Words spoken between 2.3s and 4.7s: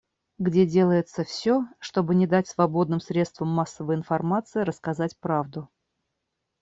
свободным средствам массовой информации